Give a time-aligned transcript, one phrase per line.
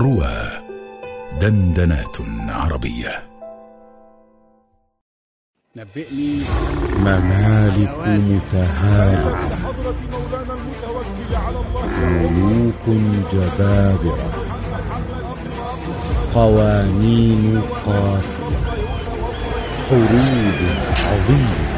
[0.00, 0.38] روى
[1.40, 2.16] دندنات
[2.48, 3.22] عربية.
[5.76, 6.40] نبئني
[6.98, 9.72] ممالك متهالكة
[11.98, 13.00] ملوك
[13.32, 14.32] جبابرة
[16.34, 18.42] قوانين قاسية
[19.88, 20.58] حروب
[21.06, 21.70] عظيمة.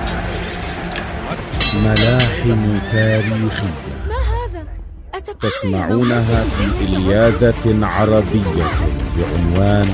[1.74, 2.62] ملاحم؟
[2.92, 3.91] أتبقى
[5.42, 8.70] تسمعونها في إلياذة عربية
[9.16, 9.88] بعنوان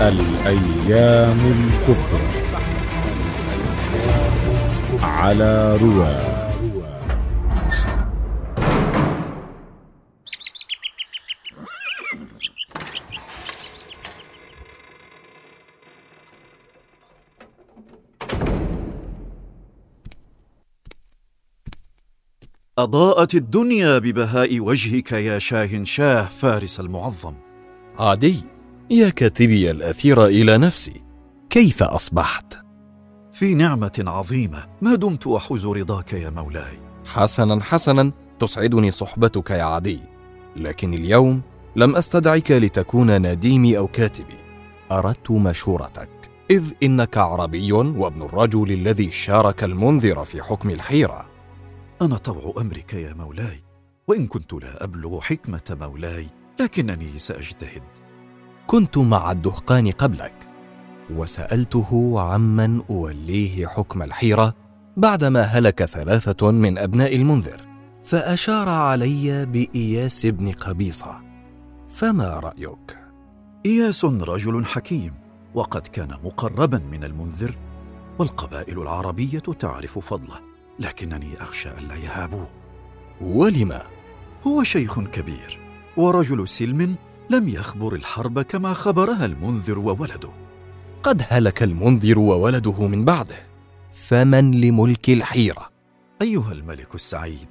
[0.00, 2.28] الأيام الكبرى
[5.02, 6.27] على رواه
[22.78, 27.34] أضاءت الدنيا ببهاء وجهك يا شاه شاه فارس المعظم.
[27.98, 28.44] عادي
[28.90, 31.02] يا كاتبي الأثير إلى نفسي.
[31.50, 32.58] كيف أصبحت؟
[33.32, 36.80] في نعمة عظيمة ما دمت أحوز رضاك يا مولاي.
[37.06, 40.00] حسنا حسنا تسعدني صحبتك يا عدي
[40.56, 41.42] لكن اليوم
[41.76, 44.38] لم أستدعك لتكون نديمي أو كاتبي.
[44.92, 46.10] أردت مشورتك
[46.50, 51.37] إذ إنك عربي وابن الرجل الذي شارك المنذر في حكم الحيرة.
[52.02, 53.62] أنا طوع أمرك يا مولاي
[54.08, 56.26] وإن كنت لا أبلغ حكمة مولاي
[56.60, 57.82] لكنني سأجتهد.
[58.66, 60.48] كنت مع الدهقان قبلك
[61.10, 64.54] وسألته عمن أوليه حكم الحيرة
[64.96, 67.68] بعدما هلك ثلاثة من أبناء المنذر
[68.04, 71.20] فأشار علي بإياس بن قبيصة.
[71.88, 72.98] فما رأيك؟
[73.66, 75.14] إياس رجل حكيم
[75.54, 77.58] وقد كان مقربا من المنذر
[78.18, 80.48] والقبائل العربية تعرف فضله.
[80.78, 82.50] لكنني أخشى ألا يهابوه
[83.20, 83.78] ولم
[84.46, 85.60] هو شيخ كبير
[85.96, 86.96] ورجل سلم
[87.30, 90.30] لم يخبر الحرب كما خبرها المنذر وولده.
[91.02, 93.36] قد هلك المنذر وولده من بعده.
[93.92, 95.70] فمن لملك الحيرة؟
[96.22, 97.48] أيها الملك السعيد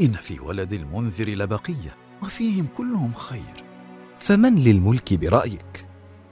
[0.00, 3.64] إن في ولد المنذر لبقية وفيهم كلهم خير.
[4.18, 5.86] فمن للملك برأيك؟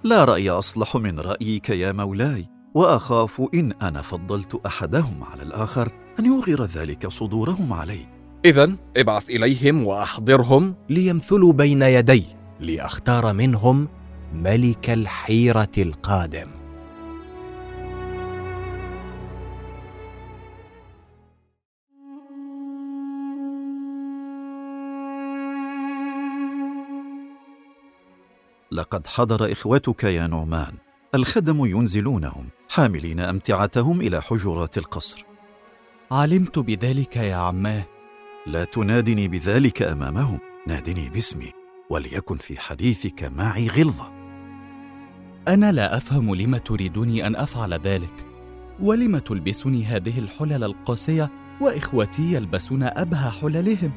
[0.05, 2.56] لا رأي أصلح من رأيك يا مولاي.
[2.77, 8.07] وأخاف إن أنا فضلت أحدهم على الآخر أن يغر ذلك صدورهم علي.
[8.45, 12.25] اذا ابعث إليهم وأحضرهم ليمثلوا بين يدي
[12.61, 13.89] لأختار منهم
[14.33, 16.49] ملك الحيرة القادم.
[28.73, 30.86] لقد حضر إخوتك يا نعمان.
[31.17, 35.25] الخدم ينزلونهم حاملين أمتعتهم إلى حجرات القصر.
[36.11, 37.87] علمت بذلك يا عماه.
[38.47, 40.39] لا تنادني بذلك أمامهم
[40.69, 41.53] نادني باسمي
[41.91, 44.13] وليكن في حديثك معي غلظة.
[45.49, 48.27] أنا لا أفهم لم تريدني أن أفعل ذلك.
[48.81, 53.93] ولم تلبسني هذه الحلل القاسية وإخوتي يلبسون أبهى حللهم؟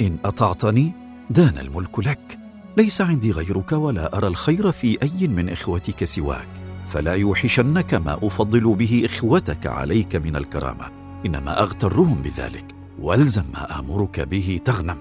[0.00, 0.92] إن أطعتني
[1.30, 2.41] دان الملك لك.
[2.76, 6.48] ليس عندي غيرك ولا أرى الخير في أي من إخوتك سواك
[6.86, 10.90] فلا يوحشنك ما أفضل به إخوتك عليك من الكرامة
[11.26, 12.66] إنما أغترهم بذلك
[12.98, 14.98] وألزم ما آمرك به تغنم.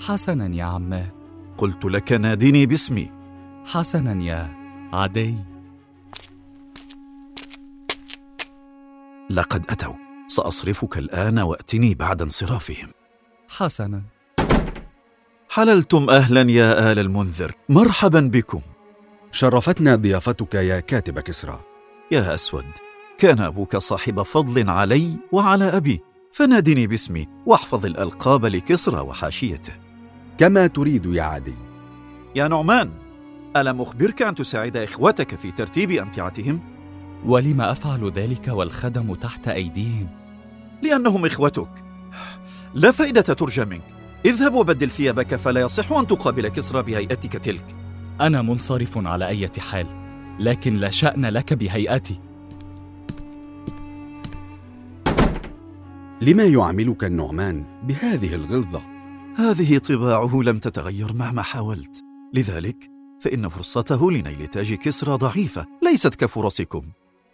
[0.00, 1.12] حسنا يا عماه
[1.58, 3.10] قلت لك نادني باسمي.
[3.64, 4.54] حسنا يا
[4.92, 5.34] عدي.
[9.30, 9.94] لقد أتوا
[10.28, 12.88] سأصرفك الآن وأتني بعد انصرافهم.
[13.48, 14.02] حسنا.
[15.52, 17.52] حللتم أهلا يا آل المنذر.
[17.68, 18.60] مرحبا بكم.
[19.32, 21.60] شرفتنا ضيافتك يا كاتب كسرى.
[22.10, 22.64] يا أسود
[23.18, 26.00] كان أبوك صاحب فضل علي وعلى أبي
[26.32, 29.72] فنادني باسمي واحفظ الألقاب لكسرى وحاشيته.
[30.38, 31.54] كما تريد يا عدي.
[32.36, 32.90] يا نعمان
[33.56, 36.60] ألم أخبرك أن تساعد إخوتك في ترتيب أمتعتهم؟
[37.26, 40.08] ولم أفعل ذلك والخدم تحت أيديهم؟
[40.82, 41.70] لأنهم إخوتك.
[42.74, 43.99] لا فائدة ترجى منك.
[44.26, 47.76] اذهب وبدل ثيابك فلا يصح أن تقابل كسرى بهيئتك تلك.
[48.20, 49.86] أنا منصرف على أي حال
[50.40, 52.20] لكن لا شأن لك بهيئتي.
[56.22, 58.82] لما يعاملك النعمان بهذه الغلظة؟
[59.36, 62.04] هذه طباعه لم تتغير مهما حاولت.
[62.34, 62.90] لذلك
[63.20, 66.82] فإن فرصته لنيل تاج كسرى ضعيفة ليست كفرصكم.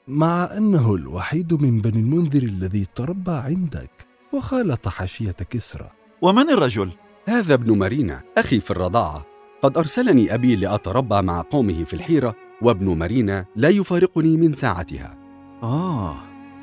[0.09, 5.96] مع أنه الوحيد من بني المنذر الذي تربى عندك وخالط حاشية كسرى.
[6.23, 6.93] ومن الرجل؟
[7.29, 9.27] هذا ابن مارينا أخي في الرضاعة.
[9.63, 15.19] قد أرسلني أبي لأتربى مع قومه في الحيرة وابن مارينا لا يفارقني من ساعتها.
[15.63, 16.17] آه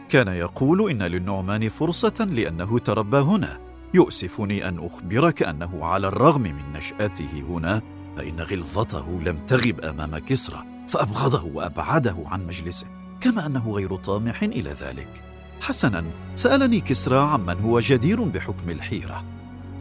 [0.09, 3.59] كان يقول إن للنعمان فرصة لأنه تربى هنا.
[3.93, 7.81] يؤسفني أن أخبرك أنه على الرغم من نشأته هنا
[8.17, 12.87] فإن غلظته لم تغب أمام كسرى فأبغضه وأبعده عن مجلسه
[13.21, 15.23] كما أنه غير طامح إلى ذلك.
[15.61, 16.05] حسنا
[16.35, 19.32] سألني كسرى عمن هو جدير بحكم الحيرة.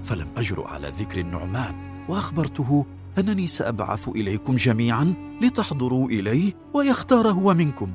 [0.02, 2.86] فلم اجرؤ على ذكر النعمان وأخبرته
[3.18, 7.92] أنني سأبعث إليكم جميعا لتحضروا إليه ويختار هو منكم.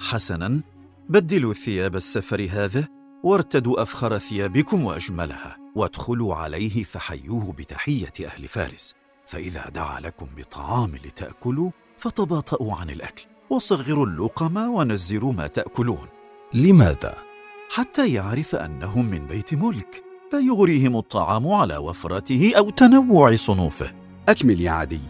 [0.00, 0.62] حسنا
[1.08, 2.88] بدلوا ثياب السفر هذا
[3.24, 8.94] وارتدوا أفخر ثيابكم وأجملها وادخلوا عليه فحيوه بتحية أهل فارس.
[9.26, 16.08] فإذا دعا لكم بطعام لتأكلوا فتباطؤوا عن الأكل وصغروا اللقم ونزلوا ما تأكلون.
[16.54, 17.31] لماذا؟
[17.74, 23.92] حتى يعرف أنهم من بيت ملك لا يغريهم الطعام على وفرته أو تنوع صنوفه.
[24.28, 25.00] أكمل يا عدي.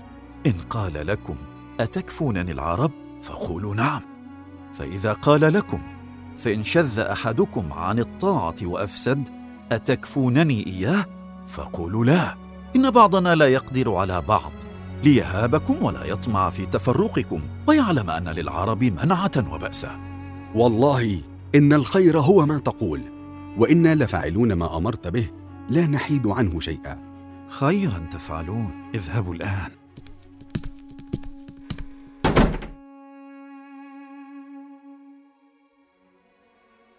[0.47, 1.37] إن قال لكم
[1.81, 2.91] أتكفونني العرب؟
[3.23, 4.01] فقولوا نعم.
[4.73, 5.83] فإذا قال لكم
[6.37, 9.29] فإن شذ أحدكم عن الطاعة وأفسد
[9.73, 11.07] أتكفونني إياه؟
[11.47, 12.37] فقولوا لا.
[12.77, 14.53] إن بعضنا لا يقدر على بعض.
[15.05, 20.01] ليهابكم ولا يطمع في تفرقكم ويعلم أن للعرب منعة وبأسا.
[20.55, 23.03] والله إن الخير هو ما تقول
[23.59, 25.31] وإنا لفاعلون ما أمرت به
[25.71, 26.99] لا نحيد عنه شيئا.
[27.49, 29.71] خيرا تفعلون اذهبوا الآن.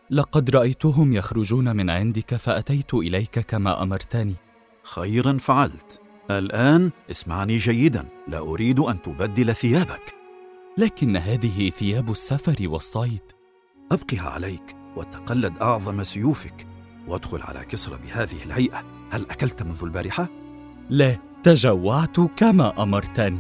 [0.10, 4.36] لقد رأيتهم يخرجون من عندك فأتيت إليك كما أمرتني.
[4.84, 6.02] خيرا فعلت.
[6.32, 10.16] الآن اسمعني جيدا لا أريد أن تبدل ثيابك.
[10.78, 13.33] لكن هذه ثياب السفر والصيد.
[13.94, 16.68] أبقها عليك وتقلد أعظم سيوفك
[17.08, 18.84] وادخل على كسرى بهذه الهيئة.
[19.12, 20.30] هل أكلت منذ البارحة؟
[20.90, 23.40] لا تجوعت كما أمرتني.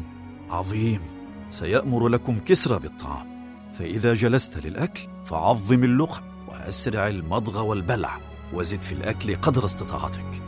[0.50, 1.02] عظيم.
[1.50, 3.34] سيأمر لكم كسرى بالطعام.
[3.74, 8.20] فإذا جلست للأكل فعظم اللقم وأسرع المضغ والبلع
[8.54, 10.44] وزد في الأكل قدر استطاعتك.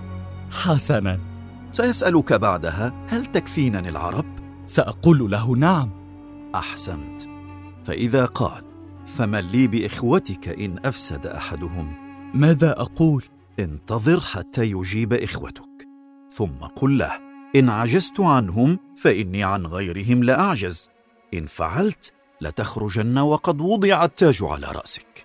[0.51, 1.19] حسنا.
[1.71, 4.25] سيسألك بعدها هل تكفينني العرب؟
[4.65, 5.89] سأقول له نعم.
[6.55, 7.21] أحسنت.
[7.85, 8.74] فإذا قال
[9.17, 11.93] فمن لي بإخوتك إن أفسد أحدهم.
[12.33, 13.23] ماذا أقول؟
[13.59, 15.87] انتظر حتى يجيب إخوتك.
[16.31, 17.11] ثم قل له
[17.55, 20.89] إن عجزت عنهم فإني عن غيرهم لأعجز.
[21.33, 25.24] إن فعلت لتخرجن وقد وضع التاج على رأسك.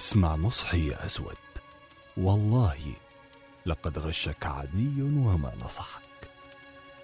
[0.00, 1.36] اسمع نصحي يا أسود.
[2.16, 2.76] والله
[3.66, 6.30] لقد غشك عدي وما نصحك.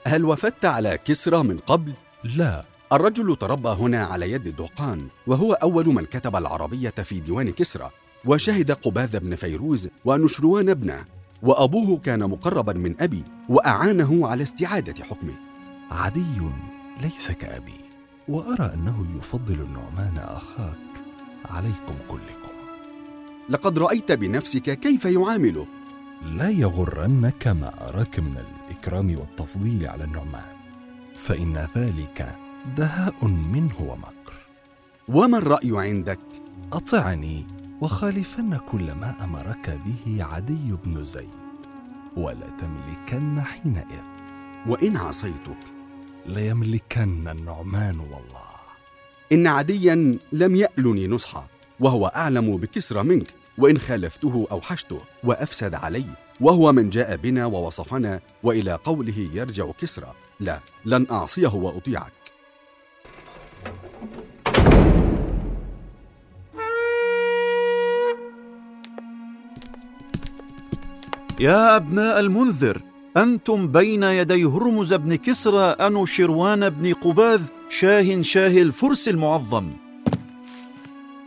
[0.07, 1.95] هل وفدت على كسرى من قبل؟
[2.25, 2.65] لا.
[2.93, 7.91] الرجل تربى هنا على يد الدهقان وهو أول من كتب العربية في ديوان كسرى
[8.25, 11.05] وشهد قباذ بن فيروز ونشروان ابنه
[11.43, 15.39] وأبوه كان مقربا من أبي وأعانه على استعادة حكمه.
[15.91, 16.41] عدي
[17.03, 17.81] ليس كأبي
[18.29, 20.77] وأرى أنه يفضل النعمان أخاك.
[21.51, 22.46] عليكم كلكم.
[23.49, 25.67] لقد رأيت بنفسك كيف يعامله
[26.23, 30.57] لا يغرنك ما أراك من الإكرام والتفضيل على النعمان
[31.15, 32.37] فإن ذلك
[32.77, 34.33] دهاء منه ومكر.
[35.09, 36.19] وما الرأي عندك؟
[36.73, 37.47] أطعني
[37.81, 41.29] وخالفن كل ما أمرك به عدي بن زيد
[42.17, 44.07] ولا تملكن حينئذ.
[44.67, 45.59] وإن عصيتك.
[46.27, 48.47] ليملكن النعمان والله.
[49.33, 51.47] إن عديا لم يألني نصحا
[51.81, 56.05] وهو أعلم بكسرى منك وإن خالفته أوحشته وأفسد علي
[56.41, 62.13] وهو من جاء بنا ووصفنا وإلى قوله يرجع كسرى لا لن أعصيه وأطيعك.
[71.41, 72.83] يا أبناء المنذر
[73.17, 79.86] أنتم بين يدي هرمز بن كسرى أنو شروان بن قباذ شاه شاه الفرس المعظم.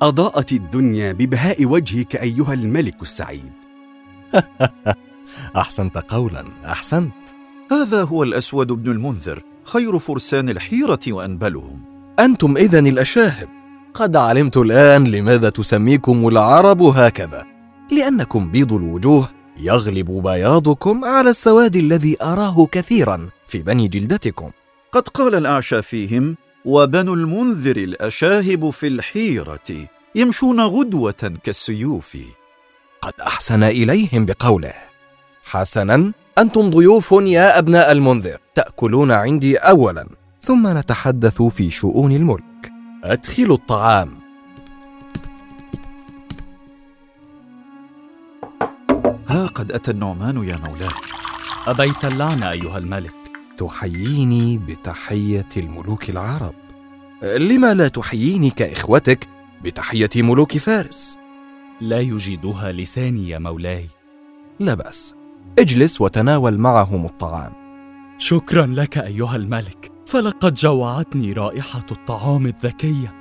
[0.01, 3.53] أضاءت الدنيا ببهاء وجهك أيها الملك السعيد.
[5.57, 7.13] أحسنت قولا أحسنت.
[7.71, 11.81] هذا هو الأسود بن المنذر خير فرسان الحيرة وأنبلهم.
[12.19, 13.47] أنتم إذن الأشاهب
[13.93, 17.45] قد علمت الآن لماذا تسميكم العرب هكذا.
[17.91, 24.51] لأنكم بيض الوجوه يغلب بياضكم على السواد الذي أراه كثيرا في بني جلدتكم.
[24.91, 26.35] قد قال الأعشى فيهم
[26.69, 32.17] وبنو المنذر الأشاهب في الحيرة يمشون غدوة كالسيوف.
[33.01, 34.73] قد أحسن إليهم بقوله
[35.43, 40.07] حسنا أنتم ضيوف يا أبناء المنذر تأكلون عندي أولا
[40.41, 42.71] ثم نتحدث في شؤون الملك.
[43.03, 44.19] أدخلوا الطعام.
[49.27, 50.89] ها قد أتى النعمان يا مولاي.
[51.67, 53.18] أبيت اللعنة أيها الملك.
[53.59, 56.53] تحييني بتحية الملوك العرب.
[57.23, 59.27] لما لا تحييني كإخوتك
[59.63, 61.17] بتحية ملوك فارس؟
[61.81, 63.87] لا يجيدها لساني يا مولاي.
[64.59, 65.15] لا بأس.
[65.59, 67.53] اجلس وتناول معهم الطعام.
[68.17, 69.91] شكرا لك أيها الملك.
[70.05, 73.15] فلقد جوعتني رائحة الطعام الذكية.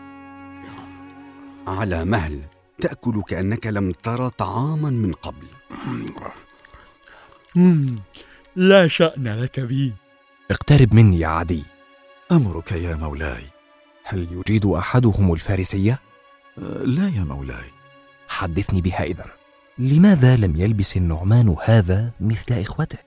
[1.67, 2.41] على مهل.
[2.81, 5.47] تأكل كأنك لم ترى طعاما من قبل.
[8.57, 9.95] لا شأن لك بي.
[10.51, 11.65] اقترب مني يا عدي.
[12.33, 13.43] أمرك يا مولاي.
[14.05, 16.01] هل يجيد أحدهم الفارسية؟
[16.59, 17.71] أه، لا يا مولاي.
[18.29, 19.25] حدثني بها إذا.
[19.79, 22.99] لماذا لم يلبس النعمان هذا مثل إخوته؟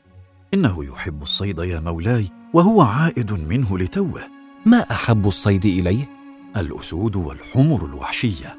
[0.54, 4.22] إنه يحب الصيد يا مولاي وهو عائد منه لتوه.
[4.66, 6.10] ما أحب الصيد إليه؟
[6.58, 8.58] الأسود والحمر الوحشية.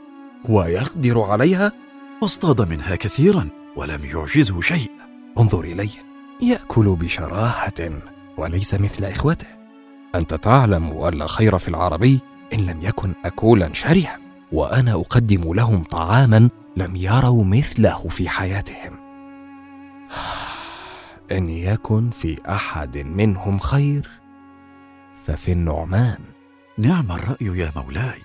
[0.49, 1.73] ويقدر عليها؟
[2.23, 4.91] واصطاد منها كثيرا ولم يعجزه شيء.
[5.39, 6.05] انظر إليه.
[6.43, 8.12] يأكل بشراهة.
[8.39, 9.47] وليس مثل إخوته.
[10.15, 12.21] أنت تعلم أن لا خير في العربي
[12.53, 14.19] إن لم يكن أكولا شرها
[14.53, 18.93] وأنا أقدم لهم طعاما لم يروا مثله في حياتهم.
[21.33, 24.11] إن يكن في أحد منهم خير
[25.25, 26.19] ففي النعمان.
[26.79, 28.23] نعم الرأي يا مولاي.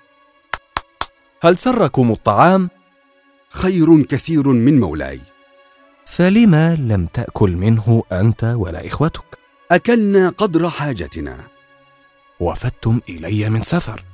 [1.42, 2.70] هل سركم الطعام؟
[3.50, 5.20] خير كثير من مولاي.
[6.06, 9.38] فلما لم تأكل منه أنت ولا إخوتك؟
[9.70, 11.38] أكلنا قدر حاجتنا
[12.40, 14.04] وفدتم إلي من سفر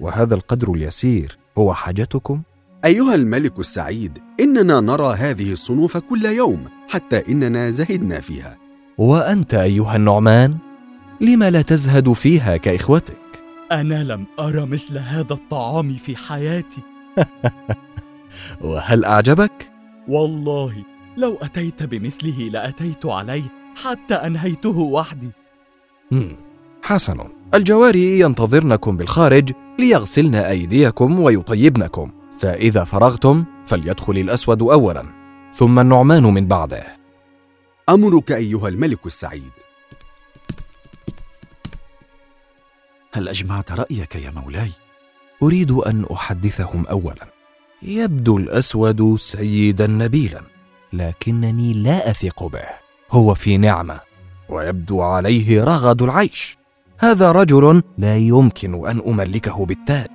[0.00, 2.42] وهذا القدر اليسير هو حاجتكم؟
[2.84, 8.58] أيها الملك السعيد إننا نرى هذه الصنوف كل يوم حتى إننا زهدنا فيها
[8.98, 10.56] وأنت أيها النعمان
[11.20, 13.42] لم لا تزهد فيها كإخوتك؟
[13.72, 16.82] أنا لم أرى مثل هذا الطعام في حياتي
[18.60, 19.70] وهل أعجبك؟
[20.08, 20.84] والله
[21.16, 25.30] لو أتيت بمثله لأتيت عليه حتى أنهيته وحدي.
[26.82, 27.28] حسن.
[27.54, 32.12] الجواري ينتظرنكم بالخارج ليغسلن أيديكم ويطيبنكم.
[32.38, 35.04] فإذا فرغتم فليدخل الأسود أولا
[35.54, 36.96] ثم النعمان من بعده.
[37.88, 39.52] أمرك أيها الملك السعيد.
[43.12, 44.70] هل أجمعت رأيك يا مولاي؟
[45.42, 47.26] أريد أن أحدثهم أولا.
[47.82, 50.42] يبدو الأسود سيدا نبيلا
[50.92, 52.89] لكنني لا أثق به.
[53.10, 54.00] هو في نعمة
[54.48, 56.58] ويبدو عليه رغد العيش.
[56.98, 60.10] هذا رجل لا يمكن أن أملكه بالتاج.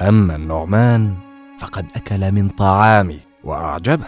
[0.00, 1.14] أما النعمان
[1.58, 4.06] فقد أكل من طعامي وأعجبه.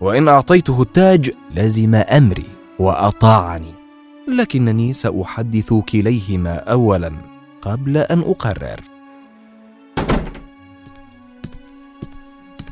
[0.00, 3.74] وإن أعطيته التاج لزم أمري وأطاعني.
[4.28, 7.12] لكنني سأحدث كليهما أولا
[7.62, 8.80] قبل أن أقرر.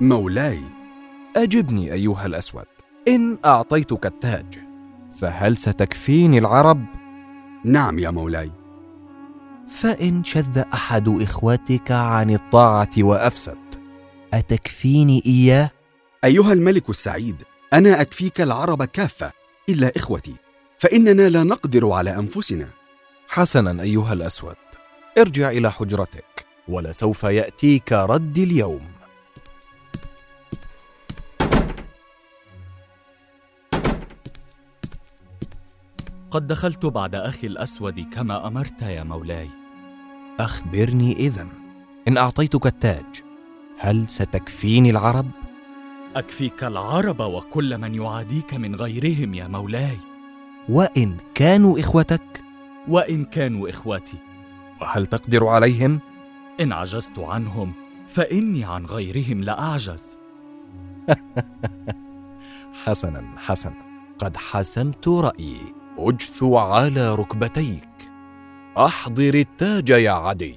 [0.00, 0.60] مولاي
[1.36, 2.64] أجبني أيها الأسود.
[3.08, 4.73] إن أعطيتك التاج.
[5.18, 6.84] فهل ستكفيني العرب؟
[7.64, 8.50] نعم يا مولاي
[9.68, 13.58] فإن شذ أحد إخوتك عن الطاعة وأفسد
[14.34, 15.70] أتكفيني إياه؟
[16.24, 17.42] أيها الملك السعيد
[17.72, 19.32] أنا أكفيك العرب كافة
[19.68, 20.34] إلا إخوتي
[20.78, 22.68] فإننا لا نقدر على أنفسنا
[23.28, 24.56] حسنا أيها الأسود
[25.18, 28.93] ارجع إلى حجرتك ولسوف يأتيك ردي اليوم
[36.34, 39.48] قد دخلت بعد أخي الأسود كما أمرت يا مولاي.
[40.40, 41.48] أخبرني إذن
[42.08, 43.22] إن أعطيتك التاج
[43.78, 45.30] هل ستكفيني العرب؟
[46.16, 49.98] أكفيك العرب وكل من يعاديك من غيرهم يا مولاي.
[50.68, 52.42] وإن كانوا إخوتك؟
[52.88, 54.18] وإن كانوا إخوتي.
[54.80, 56.00] وهل تقدر عليهم؟
[56.60, 57.72] إن عجزت عنهم
[58.08, 60.02] فإني عن غيرهم لأعجز
[62.84, 64.14] حسنا حسنا.
[64.18, 65.83] قد حسمت رأيي.
[65.98, 67.88] اجثو على ركبتيك.
[68.78, 70.56] أحضر التاج يا عدي.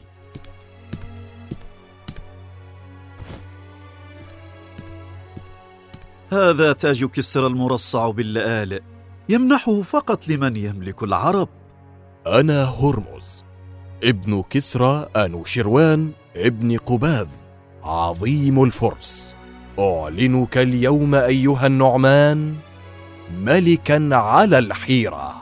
[6.31, 8.81] هذا تاج كسرى المرصع باللآلئ
[9.29, 11.49] يمنحه فقط لمن يملك العرب.
[12.27, 13.43] أنا هرمز.
[14.03, 17.27] ابن كسرى أنوشروان ابن قباذ.
[17.83, 19.35] عظيم الفرس.
[19.79, 22.55] أعلنك اليوم أيها النعمان.
[23.31, 25.33] ملكا على الحيرة.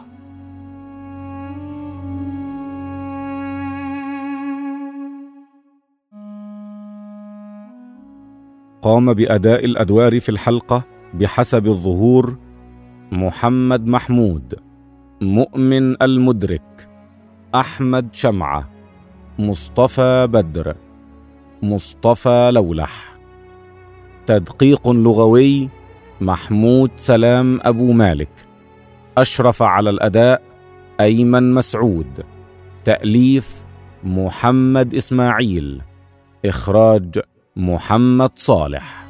[8.82, 12.38] قام بأداء الأدوار في الحلقة بحسب الظهور
[13.12, 14.56] محمد محمود
[15.22, 16.90] مؤمن المدرك
[17.56, 18.70] أحمد شمعة
[19.40, 20.76] مصطفى بدر
[21.62, 23.16] مصطفى لولح.
[24.26, 25.70] تدقيق لغوي
[26.22, 28.30] محمود سلام أبو مالك.
[29.18, 30.42] أشرف على الأداء
[31.00, 32.24] أيمن مسعود.
[32.84, 33.64] تأليف
[34.04, 35.82] محمد إسماعيل.
[36.46, 37.20] إخراج
[37.56, 39.05] محمد صالح.